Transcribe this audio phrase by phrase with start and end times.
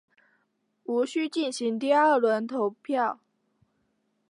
[0.85, 3.19] 无须进行第二轮投票。